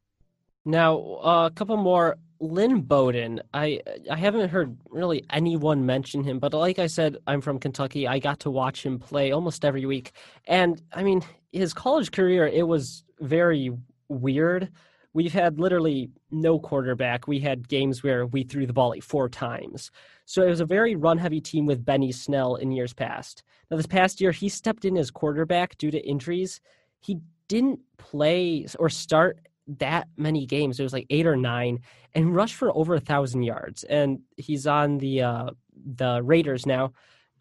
[0.66, 2.18] Now, uh, a couple more.
[2.38, 3.40] Lynn Bowden.
[3.54, 8.06] I I haven't heard really anyone mention him, but like I said, I'm from Kentucky.
[8.06, 10.12] I got to watch him play almost every week,
[10.46, 13.70] and I mean, his college career it was very
[14.08, 14.70] weird.
[15.14, 17.26] We've had literally no quarterback.
[17.26, 19.90] We had games where we threw the ball like four times.
[20.26, 23.42] So it was a very run heavy team with Benny Snell in years past.
[23.70, 26.60] Now, this past year, he stepped in as quarterback due to injuries.
[27.00, 30.78] He didn't play or start that many games.
[30.78, 31.80] It was like eight or nine,
[32.14, 33.84] and rushed for over a thousand yards.
[33.84, 35.50] And he's on the uh,
[35.96, 36.92] the Raiders now,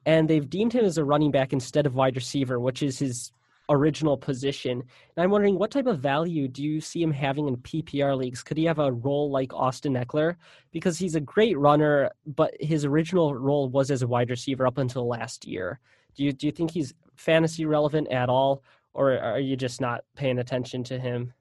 [0.06, 3.32] and they've deemed him as a running back instead of wide receiver, which is his
[3.70, 4.84] original position.
[5.16, 8.44] And I'm wondering what type of value do you see him having in PPR leagues?
[8.44, 10.36] Could he have a role like Austin Ekeler?
[10.72, 14.78] Because he's a great runner, but his original role was as a wide receiver up
[14.78, 15.80] until last year.
[16.16, 20.04] Do you do you think he's fantasy relevant at all, or are you just not
[20.16, 21.34] paying attention to him?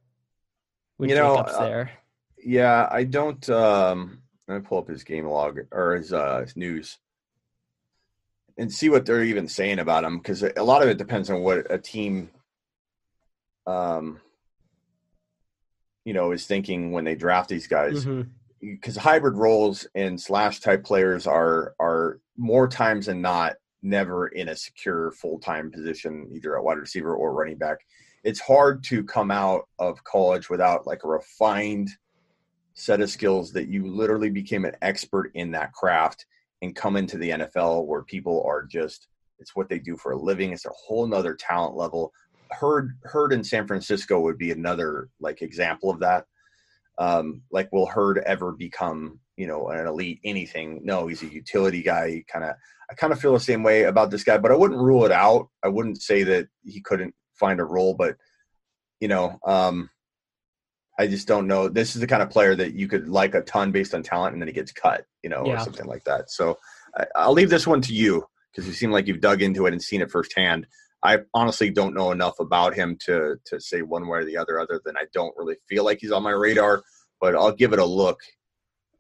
[0.98, 1.90] With you know, uh, there.
[2.38, 3.48] Yeah, I don't.
[3.48, 6.98] Um, let me pull up his game log or his, uh, his news
[8.58, 11.40] and see what they're even saying about him because a lot of it depends on
[11.40, 12.30] what a team
[13.66, 14.20] um
[16.04, 18.04] you know is thinking when they draft these guys
[18.60, 19.08] because mm-hmm.
[19.08, 23.54] hybrid roles and slash type players are are more times than not
[23.84, 27.78] never in a secure full time position, either at wide receiver or running back.
[28.24, 31.90] It's hard to come out of college without like a refined
[32.74, 36.26] set of skills that you literally became an expert in that craft
[36.62, 39.08] and come into the NFL where people are just
[39.38, 40.52] it's what they do for a living.
[40.52, 42.12] It's a whole nother talent level.
[42.50, 46.24] Hurd Hurd in San Francisco would be another like example of that.
[46.98, 50.80] Um, like will Hurd ever become you know an elite anything?
[50.84, 52.24] No, he's a utility guy.
[52.28, 52.54] Kind of
[52.90, 55.12] I kind of feel the same way about this guy, but I wouldn't rule it
[55.12, 55.48] out.
[55.62, 58.16] I wouldn't say that he couldn't find a role, but
[59.00, 59.90] you know, um,
[60.98, 61.68] I just don't know.
[61.68, 64.32] This is the kind of player that you could like a ton based on talent,
[64.32, 65.54] and then he gets cut, you know, yeah.
[65.54, 66.30] or something like that.
[66.30, 66.58] So
[67.16, 69.72] I, will leave this one to you because you seem like you've dug into it
[69.72, 70.66] and seen it firsthand.
[71.02, 74.58] I honestly don't know enough about him to to say one way or the other,
[74.58, 76.82] other than I don't really feel like he's on my radar.
[77.20, 78.20] But I'll give it a look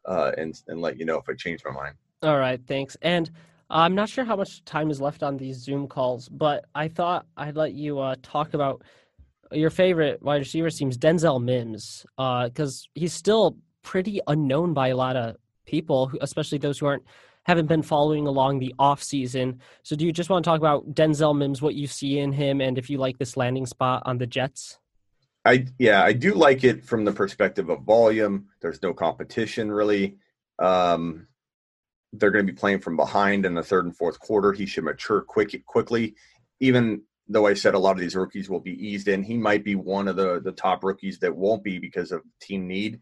[0.04, 1.94] uh, and and let you know if I change my mind.
[2.22, 2.96] All right, thanks.
[3.00, 3.30] And
[3.70, 7.26] I'm not sure how much time is left on these Zoom calls, but I thought
[7.36, 8.82] I'd let you uh, talk about
[9.52, 14.96] your favorite wide receiver seems Denzel Mims, because uh, he's still pretty unknown by a
[14.96, 17.04] lot of people, especially those who aren't
[17.44, 19.60] haven't been following along the off season.
[19.82, 22.60] So, do you just want to talk about Denzel Mims, what you see in him,
[22.60, 24.78] and if you like this landing spot on the Jets?
[25.44, 28.48] I yeah, I do like it from the perspective of volume.
[28.60, 30.16] There's no competition really.
[30.58, 31.26] Um,
[32.18, 34.52] they're going to be playing from behind in the third and fourth quarter.
[34.52, 36.14] He should mature quick quickly.
[36.60, 39.64] Even though I said a lot of these rookies will be eased in, he might
[39.64, 43.00] be one of the the top rookies that won't be because of team need.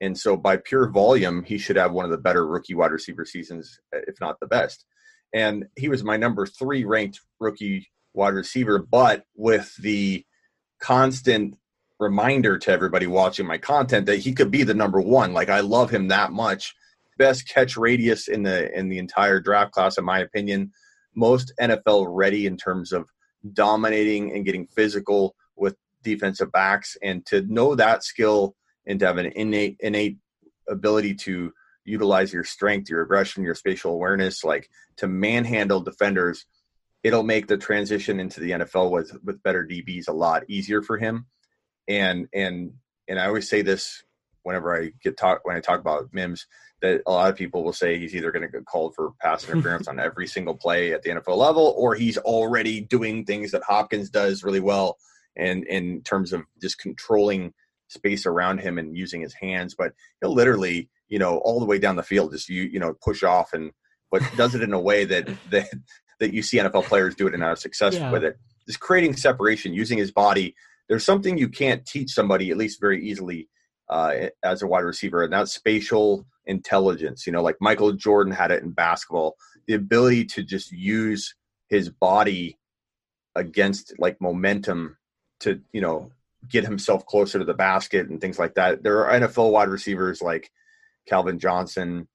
[0.00, 3.24] And so, by pure volume, he should have one of the better rookie wide receiver
[3.24, 4.84] seasons, eh, if not the best.
[5.32, 10.24] And he was my number three ranked rookie wide receiver, but with the
[10.80, 11.56] constant
[11.98, 15.32] reminder to everybody watching my content that he could be the number one.
[15.32, 16.74] Like I love him that much.
[17.16, 20.72] Best catch radius in the in the entire draft class, in my opinion.
[21.14, 23.08] Most NFL ready in terms of
[23.52, 28.54] dominating and getting physical with defensive backs and to know that skill
[28.86, 30.18] and to have an innate innate
[30.68, 31.52] ability to
[31.84, 36.46] utilize your strength your aggression your spatial awareness like to manhandle defenders
[37.02, 40.96] it'll make the transition into the NFL with with better DBs a lot easier for
[40.96, 41.26] him
[41.88, 42.72] and and
[43.08, 44.02] and I always say this
[44.44, 46.46] whenever I get talk when I talk about Mims
[46.84, 49.42] that a lot of people will say he's either going to get called for pass
[49.48, 53.62] interference on every single play at the NFL level, or he's already doing things that
[53.64, 54.98] Hopkins does really well,
[55.34, 57.52] and in terms of just controlling
[57.88, 59.74] space around him and using his hands.
[59.74, 62.94] But he'll literally, you know, all the way down the field, just you you know
[63.02, 63.72] push off and
[64.10, 65.68] but does it in a way that that
[66.20, 68.12] that you see NFL players do it and have successful yeah.
[68.12, 68.38] with it.
[68.66, 70.54] Just creating separation, using his body.
[70.88, 73.48] There's something you can't teach somebody at least very easily
[73.88, 77.26] uh, as a wide receiver, and that's spatial intelligence.
[77.26, 81.34] You know, like Michael Jordan had it in basketball, the ability to just use
[81.68, 82.58] his body
[83.34, 84.96] against like momentum
[85.40, 86.10] to, you know,
[86.48, 88.82] get himself closer to the basket and things like that.
[88.82, 90.50] There are NFL wide receivers like
[91.06, 92.08] Calvin Johnson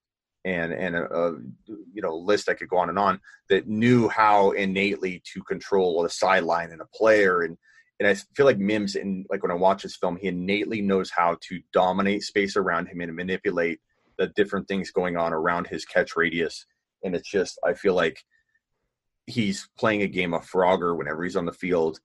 [0.45, 1.31] and and a, a,
[1.67, 6.01] you know list I could go on and on that knew how innately to control
[6.01, 7.57] the sideline and a player and
[7.99, 11.09] and I feel like Mims and like when I watch his film, he innately knows
[11.09, 13.81] how to dominate space around him and manipulate
[14.17, 16.65] the different things going on around his catch radius.
[17.03, 18.23] And it's just, I feel like
[19.25, 21.99] he's playing a game of Frogger whenever he's on the field,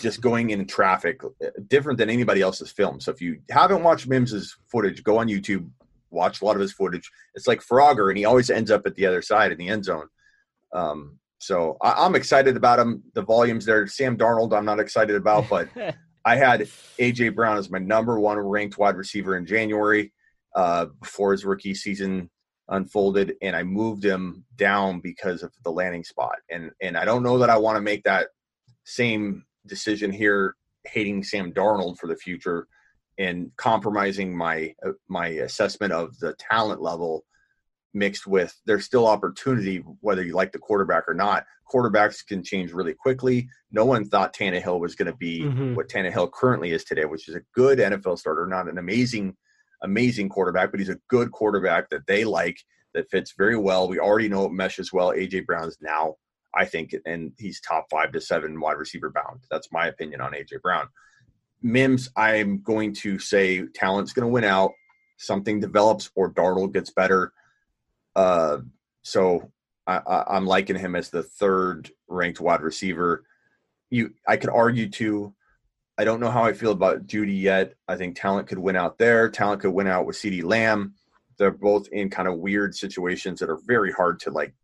[0.00, 1.20] just going in traffic,
[1.68, 3.00] different than anybody else's film.
[3.00, 5.70] So if you haven't watched Mims's footage, go on YouTube,
[6.10, 7.10] watch a lot of his footage.
[7.34, 9.84] It's like Frogger, and he always ends up at the other side in the end
[9.84, 10.08] zone.
[10.72, 13.02] Um, so I, am excited about him.
[13.14, 13.86] The volumes there.
[13.86, 15.68] Sam Darnold, I'm not excited about, but
[16.24, 16.60] I had
[16.98, 20.12] AJ Brown as my number one ranked wide receiver in January
[20.54, 22.30] uh, before his rookie season
[22.68, 26.36] unfolded, and I moved him down because of the landing spot.
[26.50, 28.28] And and I don't know that I want to make that
[28.84, 32.68] same decision here, hating Sam Darnold for the future
[33.16, 37.24] and compromising my uh, my assessment of the talent level
[37.92, 41.44] mixed with there's still opportunity whether you like the quarterback or not.
[41.72, 43.48] Quarterbacks can change really quickly.
[43.70, 45.74] No one thought Tannehill was going to be mm-hmm.
[45.74, 49.36] what Tannehill currently is today, which is a good NFL starter, not an amazing
[49.82, 52.58] amazing quarterback, but he's a good quarterback that they like
[52.94, 53.88] that fits very well.
[53.88, 55.10] We already know it meshes well.
[55.10, 56.16] AJ Brown is now,
[56.54, 59.44] I think, and he's top five to seven wide receiver bound.
[59.50, 60.88] That's my opinion on AJ Brown.
[61.62, 64.72] Mims, I'm going to say talent's going to win out.
[65.18, 67.32] Something develops or Darnold gets better.
[68.20, 68.58] Uh,
[69.02, 69.50] so
[69.86, 73.24] I, am liking him as the third ranked wide receiver.
[73.88, 75.34] You, I could argue too
[76.00, 77.74] I don't know how I feel about Jeudy yet.
[77.86, 79.28] I think talent could win out there.
[79.28, 80.94] Talent could win out with CeeDee Lamb.
[81.36, 84.54] They're both in kind of weird situations that are very hard to like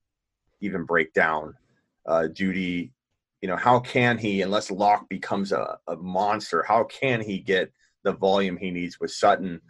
[0.63, 1.55] even break down.
[2.07, 2.91] uh, Jeudy.
[3.43, 7.71] You know, how can he, unless Lock becomes a, a monster, how can he get
[8.03, 9.61] the volume he needs with Sutton,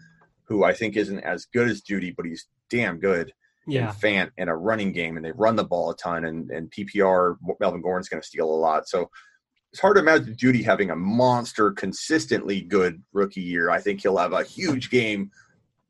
[0.45, 3.33] who I think isn't as good as Jeudy, but he's damn good.
[3.67, 3.91] Yeah.
[3.91, 6.25] And Fant in a running game, and they run the ball a ton.
[6.25, 8.89] And, and PPR, Melvin Gordon's going to steal a lot.
[8.89, 9.11] So
[9.73, 13.71] it's hard to imagine Jeudy having a monster, consistently good rookie year.
[13.71, 15.31] I think he'll have a huge game,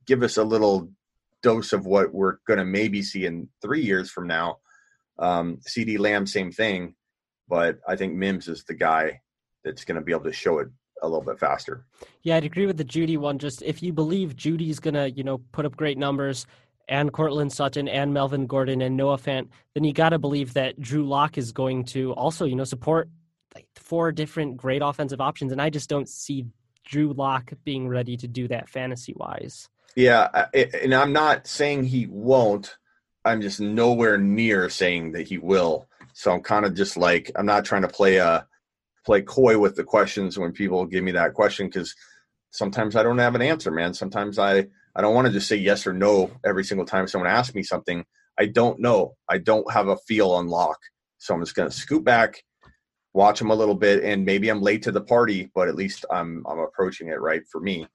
[0.07, 0.91] give us a little
[1.43, 4.59] dose of what we're going to maybe see in three years from now.
[5.19, 6.95] Um, CeeDee Lamb, same thing,
[7.49, 9.21] but I think Mims is the guy
[9.65, 10.69] that's going to be able to show it
[11.03, 11.87] a little bit faster.
[12.23, 13.39] Yeah, I'd agree with the Jeudy one.
[13.39, 16.47] Just if you believe Jeudy's going to, you know, put up great numbers
[16.89, 20.81] and Courtland Sutton and Melvin Gordon and Noah Fant, then you got to believe that
[20.81, 23.09] Drew Lock is going to also, you know, support
[23.55, 25.53] like four different great offensive options.
[25.53, 26.47] And I just don't see
[26.85, 29.69] Drew Lock being ready to do that fantasy wise.
[29.97, 32.77] Yeah, and I'm not saying he won't.
[33.25, 35.89] I'm just nowhere near saying that he will.
[36.13, 38.47] So I'm kind of just like I'm not trying to play a
[39.05, 41.95] play coy with the questions when people give me that question because
[42.51, 43.95] sometimes I don't have an answer, man.
[43.95, 44.67] Sometimes I
[44.97, 47.63] I don't want to just say yes or no every single time someone asks me
[47.63, 48.05] something.
[48.39, 49.15] I don't know.
[49.29, 50.79] I don't have a feel on lock.
[51.19, 52.43] So I'm just going to scoot back,
[53.13, 56.05] watch him a little bit, and maybe I'm late to the party, but at least
[56.11, 57.87] I'm I'm approaching it right for me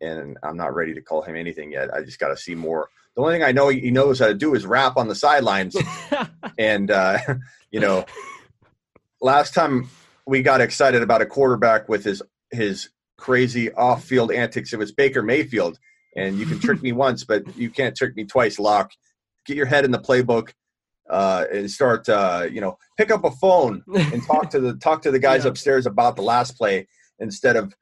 [0.00, 1.92] and I'm not ready to call him anything yet.
[1.92, 2.88] I just got to see more.
[3.14, 5.76] The only thing I know he knows how to do is rap on the sidelines.
[6.58, 7.18] and, uh,
[7.70, 8.04] you know,
[9.20, 9.88] last time
[10.26, 14.92] we got excited about a quarterback with his, his crazy off field antics, it was
[14.92, 15.78] Baker Mayfield.
[16.18, 18.90] And you can trick me once, but you can't trick me twice, Lock.
[19.46, 20.50] Get your head in the playbook.
[21.08, 25.00] Uh, and start, uh, you know, pick up a phone and talk to the talk
[25.00, 25.48] to the guys yeah.
[25.48, 26.86] upstairs about the last play
[27.18, 27.74] instead of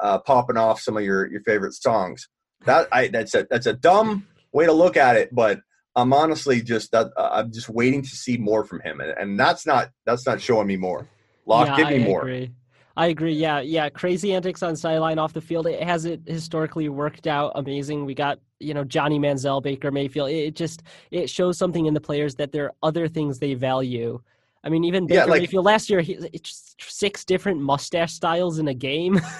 [0.00, 2.28] uh, popping off some of your your favorite songs.
[2.66, 5.60] That I that's a that's a dumb way to look at it, but
[5.94, 9.66] I'm honestly just uh, I'm just waiting to see more from him, and, and that's
[9.66, 11.08] not that's not showing me more.
[11.46, 12.20] Lock, yeah, give me I more.
[12.22, 12.52] Agree.
[12.96, 13.32] I agree.
[13.32, 13.88] Yeah, yeah.
[13.88, 15.66] Crazy antics on sideline off the field.
[15.66, 18.04] It hasn't historically worked out amazing.
[18.04, 20.30] We got you know Johnny Manziel, Baker Mayfield.
[20.30, 24.20] It just it shows something in the players that there are other things they value.
[24.64, 28.58] I mean, even Baker yeah, like, Mayfield last year, he, it's six different mustache styles
[28.58, 29.20] in a game.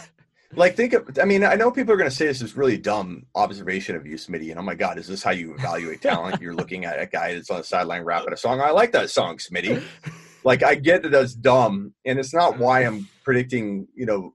[0.54, 2.76] like think of i mean i know people are going to say this is really
[2.76, 6.40] dumb observation of you smitty and oh my god is this how you evaluate talent
[6.42, 9.08] you're looking at a guy that's on the sideline rapping a song i like that
[9.08, 9.82] song smitty
[10.44, 14.34] like i get that that's dumb and it's not why i'm predicting you know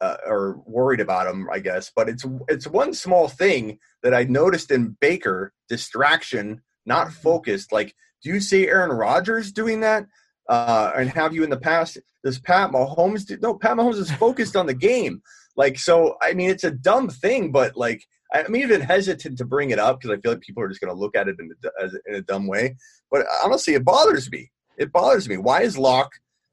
[0.00, 4.24] uh, or worried about him i guess but it's it's one small thing that i
[4.24, 7.20] noticed in baker distraction not mm-hmm.
[7.22, 10.06] focused like do you see aaron rodgers doing that
[10.50, 11.96] uh, and have you in the past?
[12.24, 13.38] Does Pat Mahomes do?
[13.40, 15.22] No, Pat Mahomes is focused on the game.
[15.56, 18.04] Like, so, I mean, it's a dumb thing, but like,
[18.34, 20.92] I'm even hesitant to bring it up because I feel like people are just going
[20.92, 22.76] to look at it in a, in a dumb way.
[23.12, 24.50] But honestly, it bothers me.
[24.76, 25.36] It bothers me.
[25.36, 26.10] Why is Lock,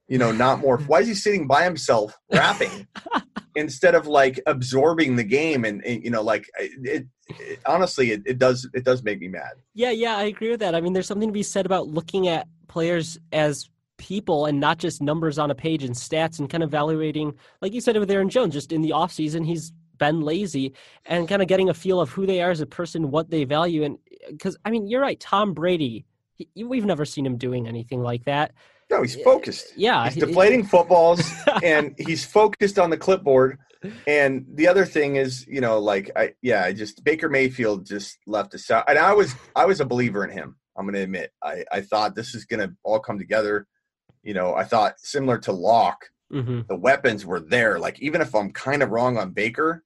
[0.08, 0.78] you know, not more?
[0.80, 2.88] Why is he sitting by himself rapping
[3.56, 5.66] instead of like absorbing the game?
[5.66, 9.28] And, and you know, like it, it honestly, it, it does it does make me
[9.28, 9.54] mad.
[9.74, 10.76] Yeah, yeah, I agree with that.
[10.76, 14.78] I mean, there's something to be said about looking at players as people and not
[14.78, 18.12] just numbers on a page and stats and kind of evaluating, like you said with
[18.12, 20.74] Aaron Jones, just in the offseason, he's been lazy
[21.06, 23.44] and kind of getting a feel of who they are as a person, what they
[23.44, 23.84] value.
[23.84, 23.98] And
[24.30, 28.26] because, I mean, you're right, Tom Brady, he, we've never seen him doing anything like
[28.26, 28.54] that.
[28.90, 29.74] No, he's focused.
[29.76, 30.10] Yeah.
[30.10, 31.22] He's deflating footballs
[31.64, 33.60] and he's focused on the clipboard.
[34.08, 38.18] And the other thing is, you know, like I yeah, I just Baker Mayfield just
[38.26, 38.90] left us out.
[38.90, 40.56] And I was I was a believer in him.
[40.78, 41.32] I'm gonna admit.
[41.44, 43.68] I, I thought this is gonna all come together
[44.28, 46.62] you know, I thought similar to Lock, mm-hmm.
[46.68, 47.80] the weapons were there.
[47.80, 49.86] Like even if I'm kind of wrong on Baker,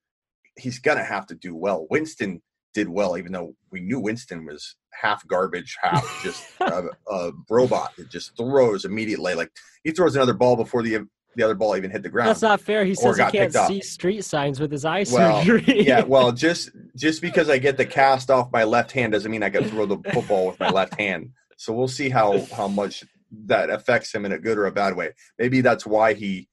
[0.57, 1.85] he's gonna have to do well.
[1.91, 2.41] Winston
[2.73, 7.91] did well, even though we knew Winston was half garbage, half just a, a, robot
[7.97, 9.35] that just throws immediately.
[9.35, 9.51] Like
[9.83, 11.05] he throws another ball before the
[11.35, 12.29] the other ball even hit the ground.
[12.29, 12.83] That's not fair.
[12.83, 15.85] He says he can't see street signs with his eye well, surgery.
[15.85, 19.43] yeah, well, just just because I get the cast off my left hand doesn't mean
[19.43, 21.29] I can throw the football with my left hand.
[21.57, 23.03] So we'll see how how much
[23.45, 25.11] that affects him in a good or a bad way.
[25.39, 26.49] Maybe that's why he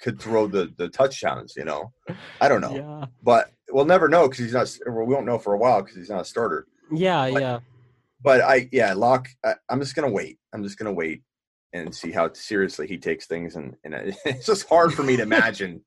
[0.00, 1.54] could throw the the touchdowns.
[1.56, 1.92] You know,
[2.40, 3.06] I don't know, yeah.
[3.22, 4.76] but we'll never know because he's not.
[4.86, 6.66] we won't know for a while because he's not a starter.
[6.92, 7.58] Yeah, but, yeah.
[8.22, 9.28] But I, yeah, Lock.
[9.44, 10.38] I, I'm just gonna wait.
[10.52, 11.22] I'm just gonna wait
[11.72, 15.16] and see how seriously he takes things, and and uh, it's just hard for me
[15.16, 15.82] to imagine.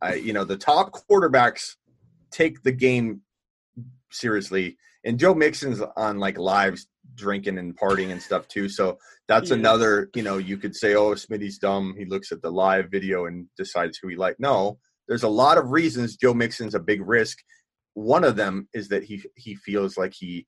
[0.00, 1.76] I, you know, the top quarterbacks
[2.30, 3.20] take the game
[4.10, 8.68] seriously, and Joe Mixon's on like lives drinking and partying and stuff too.
[8.68, 8.98] So
[9.28, 9.56] that's yeah.
[9.56, 11.94] another, you know, you could say, oh, Smitty's dumb.
[11.96, 14.36] He looks at the live video and decides who he like.
[14.38, 14.78] No,
[15.08, 17.38] there's a lot of reasons Joe Mixon's a big risk.
[17.94, 20.46] One of them is that he he feels like he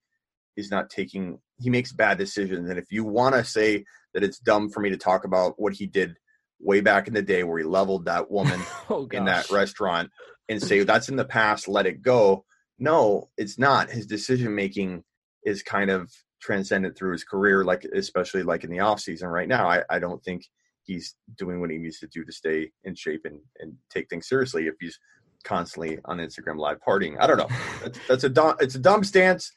[0.57, 2.69] is not taking he makes bad decisions.
[2.71, 5.73] And if you want to say that it's dumb for me to talk about what
[5.73, 6.17] he did
[6.61, 10.11] way back in the day where he leveled that woman oh, in that restaurant
[10.49, 12.45] and say that's in the past let it go.
[12.79, 13.91] No it's not.
[13.91, 15.05] His decision making
[15.45, 19.49] is kind of transcendent through his career like especially like in the off season right
[19.49, 19.69] now.
[19.69, 20.47] I, I don't think
[20.85, 24.29] he's doing what he needs to do to stay in shape and, and take things
[24.29, 24.99] seriously if he's
[25.45, 27.49] constantly on instagram live partying i don't know
[27.83, 29.53] that's, that's a dumb it's a dumb stance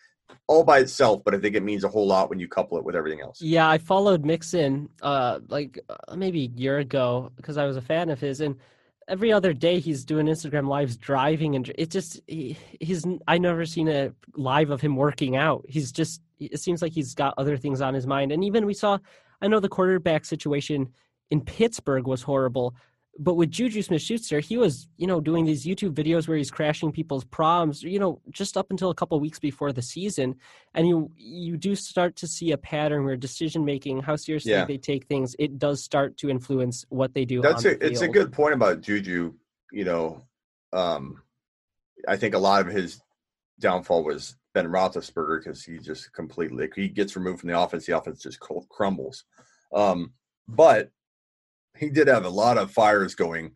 [0.47, 2.83] all by itself, but I think it means a whole lot when you couple it
[2.83, 3.41] with everything else.
[3.41, 7.81] Yeah, I followed Mixon uh like uh, maybe a year ago because I was a
[7.81, 8.55] fan of his and
[9.07, 13.65] every other day he's doing Instagram lives driving and it just he, he's I never
[13.65, 15.65] seen a live of him working out.
[15.67, 18.73] He's just it seems like he's got other things on his mind and even we
[18.73, 18.97] saw
[19.41, 20.93] I know the quarterback situation
[21.31, 22.75] in Pittsburgh was horrible,
[23.19, 26.51] but with Juju Smith Schuster, he was, you know, doing these YouTube videos where he's
[26.51, 30.35] crashing people's proms, you know, just up until a couple weeks before the season.
[30.73, 34.65] And you you do start to see a pattern where decision making, how seriously yeah.
[34.65, 37.41] they take things, it does start to influence what they do.
[37.41, 39.33] That's a it's a good point about Juju.
[39.71, 40.21] You know,
[40.71, 41.21] um,
[42.07, 43.01] I think a lot of his
[43.59, 47.97] downfall was Ben Roethlisberger because he just completely he gets removed from the offense, the
[47.97, 49.23] offense just crumbles.
[49.73, 50.13] Um,
[50.47, 50.91] but
[51.79, 53.53] he did have a lot of fires going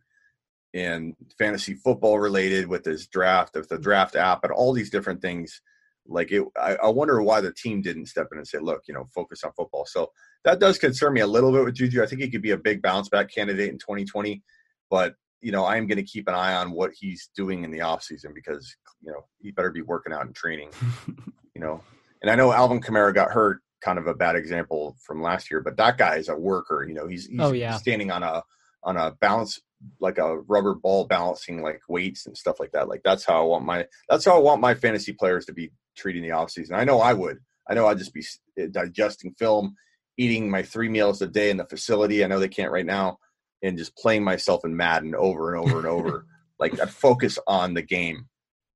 [0.72, 5.20] in fantasy football related with his draft, with the draft app, and all these different
[5.20, 5.60] things.
[6.06, 8.94] Like it, I, I, wonder why the team didn't step in and say, "Look, you
[8.94, 10.10] know, focus on football." So
[10.44, 12.02] that does concern me a little bit with Juju.
[12.02, 14.42] I think he could be a big bounce back candidate in 2020,
[14.90, 17.70] but you know, I am going to keep an eye on what he's doing in
[17.70, 20.70] the offseason because you know he better be working out and training.
[21.54, 21.82] you know,
[22.22, 25.60] and I know Alvin Kamara got hurt kind of a bad example from last year,
[25.60, 26.84] but that guy is a worker.
[26.86, 27.76] You know, he's, he's oh, yeah.
[27.76, 28.42] standing on a
[28.84, 29.60] on a balance
[30.00, 32.88] like a rubber ball balancing like weights and stuff like that.
[32.88, 35.72] Like that's how I want my that's how I want my fantasy players to be
[35.96, 36.72] treating the offseason.
[36.72, 37.38] I know I would.
[37.68, 38.24] I know I'd just be
[38.58, 39.76] eh, digesting film,
[40.16, 42.24] eating my three meals a day in the facility.
[42.24, 43.18] I know they can't right now,
[43.62, 46.26] and just playing myself in Madden over and over and over.
[46.58, 48.28] like I focus on the game.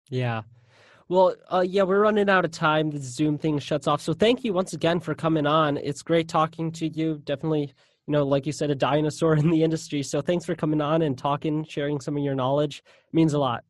[0.09, 0.43] Yeah.
[1.09, 2.91] Well, uh, yeah, we're running out of time.
[2.91, 4.01] The Zoom thing shuts off.
[4.01, 5.77] So thank you once again for coming on.
[5.77, 7.23] It's great talking to you.
[7.25, 7.73] Definitely,
[8.07, 10.03] you know, like you said, a dinosaur in the industry.
[10.03, 12.83] So thanks for coming on and talking, sharing some of your knowledge.
[13.09, 13.65] It means a lot.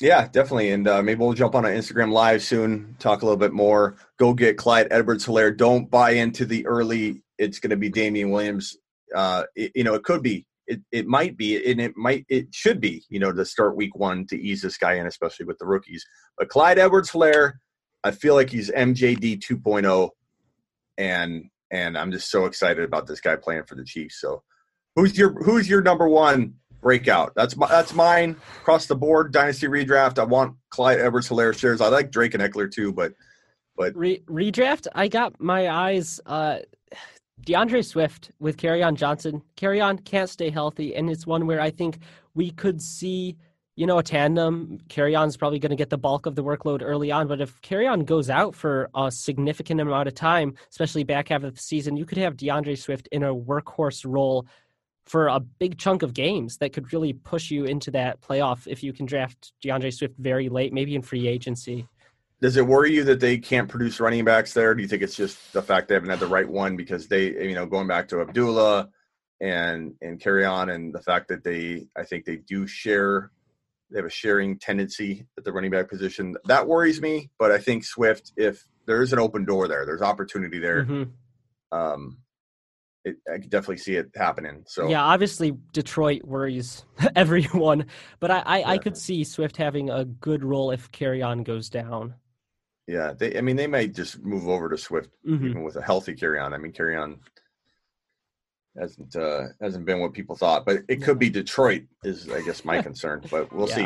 [0.00, 0.72] Yeah, definitely.
[0.72, 3.96] And uh, maybe we'll jump on an Instagram live soon, talk a little bit more.
[4.18, 5.56] Go get Clyde Edwards Helaire.
[5.56, 8.76] Don't buy into the early, it's going to be Damien Williams.
[9.14, 12.54] Uh, it, you know, it could be it, it might be and it might it
[12.54, 15.58] should be you know to start week one to ease this guy in especially with
[15.58, 16.04] the rookies.
[16.38, 17.54] But clyde edwards helaire
[18.04, 20.10] i feel like he's mjd 2.0
[20.98, 24.20] and and i'm just so excited about this guy playing for the chiefs.
[24.20, 24.42] So
[24.94, 27.32] who's your who's your number one breakout?
[27.34, 28.36] That's my that's mine.
[28.62, 31.80] Across the board dynasty redraft i want clyde edwards helaire shares.
[31.80, 33.12] I like drake and ekeler too but
[33.76, 34.86] but Re- redraft?
[34.94, 36.58] I got my eyes uh
[37.44, 39.42] D'Andre Swift with on Johnson.
[39.80, 41.98] on can't stay healthy, and it's one where I think
[42.34, 43.36] we could see,
[43.76, 44.78] you know, a tandem.
[45.14, 48.04] On's probably going to get the bulk of the workload early on, but if on
[48.04, 52.04] goes out for a significant amount of time, especially back half of the season, you
[52.04, 54.46] could have D'Andre Swift in a workhorse role
[55.04, 58.82] for a big chunk of games that could really push you into that playoff if
[58.82, 61.86] you can draft D'Andre Swift very late, maybe in free agency.
[62.40, 64.74] Does it worry you that they can't produce running backs there?
[64.74, 67.28] Do you think it's just the fact they haven't had the right one because they,
[67.48, 68.90] you know, going back to Abdullah
[69.40, 73.30] and and Kerryon and the fact that they, I think they do share,
[73.90, 76.36] they have a sharing tendency at the running back position.
[76.44, 77.30] That worries me.
[77.38, 80.84] But I think Swift, if there is an open door there, there's opportunity there.
[80.84, 81.76] Mm-hmm.
[81.76, 82.18] Um,
[83.06, 84.64] it, I can definitely see it happening.
[84.66, 86.84] So yeah, obviously Detroit worries
[87.16, 87.86] everyone,
[88.20, 88.68] but I I, yeah.
[88.70, 92.14] I could see Swift having a good role if Kerryon goes down.
[92.86, 93.36] Yeah, they.
[93.36, 95.46] I mean, they might just move over to Swift mm-hmm.
[95.46, 96.52] even with a healthy Kerryon.
[96.52, 97.18] I mean, Kerryon
[98.78, 101.82] hasn't uh, hasn't been what people thought, but it could be Detroit.
[102.04, 103.74] Is I guess my concern, but we'll yeah.
[103.74, 103.84] see.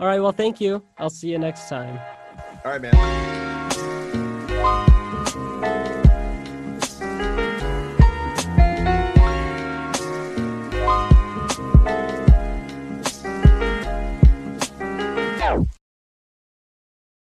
[0.00, 0.20] All right.
[0.20, 0.82] Well, thank you.
[0.98, 2.00] I'll see you next time.
[2.64, 3.45] All right, man.